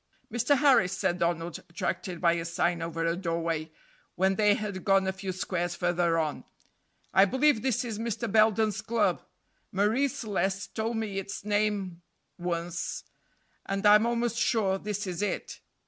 "Mr. 0.33 0.57
Harris," 0.57 0.97
said 0.97 1.19
Donald, 1.19 1.59
attracted 1.69 2.19
by 2.19 2.33
a 2.33 2.43
sign 2.43 2.81
over 2.81 3.05
a 3.05 3.15
doorway, 3.15 3.69
when 4.15 4.33
they 4.33 4.55
had 4.55 4.83
gone 4.83 5.05
a 5.05 5.13
few 5.13 5.31
squares 5.31 5.75
farther 5.75 6.17
on, 6.17 6.43
"I 7.13 7.25
believe 7.25 7.61
this 7.61 7.85
is 7.85 7.99
Mr. 7.99 8.27
Belden's 8.31 8.81
club. 8.81 9.21
Marie 9.71 10.07
Celeste 10.07 10.73
told 10.73 10.97
me 10.97 11.19
its 11.19 11.45
name 11.45 12.01
once, 12.39 13.03
and 13.67 13.85
I'm 13.85 14.07
almost 14.07 14.39
sure 14.39 14.79
this 14.79 15.05
is 15.05 15.21
it." 15.21 15.59